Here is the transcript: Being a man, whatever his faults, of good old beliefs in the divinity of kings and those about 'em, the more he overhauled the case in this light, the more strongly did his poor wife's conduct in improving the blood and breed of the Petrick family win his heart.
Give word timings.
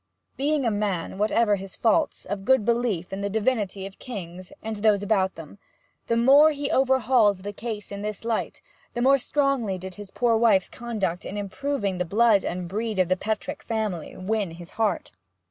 Being 0.35 0.65
a 0.65 0.71
man, 0.71 1.19
whatever 1.19 1.57
his 1.57 1.75
faults, 1.75 2.25
of 2.25 2.43
good 2.43 2.61
old 2.61 2.65
beliefs 2.65 3.13
in 3.13 3.21
the 3.21 3.29
divinity 3.29 3.85
of 3.85 3.99
kings 3.99 4.51
and 4.63 4.77
those 4.77 5.03
about 5.03 5.37
'em, 5.37 5.59
the 6.07 6.17
more 6.17 6.49
he 6.53 6.71
overhauled 6.71 7.43
the 7.43 7.53
case 7.53 7.91
in 7.91 8.01
this 8.01 8.25
light, 8.25 8.63
the 8.95 9.01
more 9.03 9.19
strongly 9.19 9.77
did 9.77 9.93
his 9.93 10.09
poor 10.09 10.35
wife's 10.35 10.69
conduct 10.69 11.23
in 11.23 11.37
improving 11.37 11.99
the 11.99 12.03
blood 12.03 12.43
and 12.43 12.67
breed 12.67 12.97
of 12.97 13.09
the 13.09 13.15
Petrick 13.15 13.61
family 13.61 14.17
win 14.17 14.49
his 14.49 14.71
heart. 14.71 15.11